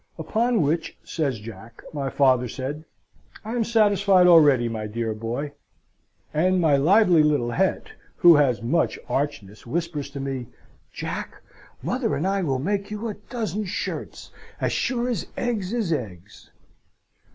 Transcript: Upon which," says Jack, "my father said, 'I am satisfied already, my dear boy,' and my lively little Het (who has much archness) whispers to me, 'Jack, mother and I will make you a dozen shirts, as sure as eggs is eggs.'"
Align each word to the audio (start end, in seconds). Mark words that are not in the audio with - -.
Upon 0.17 0.63
which," 0.63 0.97
says 1.03 1.39
Jack, 1.39 1.83
"my 1.93 2.09
father 2.09 2.47
said, 2.47 2.85
'I 3.45 3.55
am 3.57 3.63
satisfied 3.63 4.25
already, 4.25 4.67
my 4.67 4.87
dear 4.87 5.13
boy,' 5.13 5.51
and 6.33 6.59
my 6.59 6.75
lively 6.75 7.21
little 7.21 7.51
Het 7.51 7.91
(who 8.15 8.33
has 8.37 8.63
much 8.63 8.97
archness) 9.07 9.67
whispers 9.67 10.09
to 10.09 10.19
me, 10.19 10.47
'Jack, 10.91 11.43
mother 11.83 12.15
and 12.15 12.25
I 12.25 12.41
will 12.41 12.57
make 12.57 12.89
you 12.89 13.09
a 13.09 13.13
dozen 13.13 13.65
shirts, 13.65 14.31
as 14.59 14.73
sure 14.73 15.07
as 15.07 15.27
eggs 15.37 15.71
is 15.71 15.93
eggs.'" 15.93 16.49